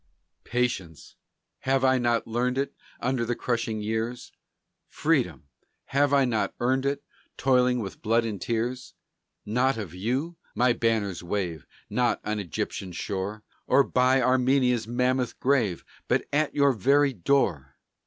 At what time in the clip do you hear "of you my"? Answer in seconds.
9.77-10.73